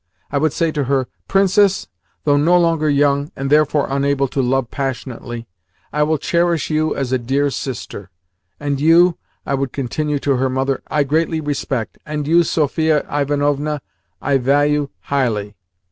I 0.31 0.39
would 0.39 0.51
say 0.51 0.71
to 0.71 0.85
her, 0.85 1.07
'Princess, 1.27 1.87
though 2.23 2.35
no 2.35 2.57
longer 2.59 2.89
young, 2.89 3.31
and 3.35 3.51
therefore 3.51 3.85
unable 3.87 4.27
to 4.29 4.41
love 4.41 4.71
passionately, 4.71 5.45
I 5.93 6.01
will 6.01 6.17
cherish 6.17 6.71
you 6.71 6.95
as 6.95 7.11
a 7.11 7.19
dear 7.19 7.51
sister. 7.51 8.09
And 8.59 8.81
you,' 8.81 9.19
I 9.45 9.53
would 9.53 9.71
continue 9.71 10.17
to 10.17 10.37
her 10.37 10.49
mother, 10.49 10.81
'I 10.87 11.03
greatly 11.03 11.39
respect; 11.39 11.99
and 12.03 12.25
you, 12.27 12.41
Sophia 12.41 13.05
Ivanovna, 13.13 13.79
I 14.19 14.39
value 14.39 14.89
highly. 15.01 15.53